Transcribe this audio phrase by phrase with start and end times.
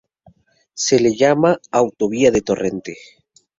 [0.73, 2.97] Se le llama Autovía de Torrente.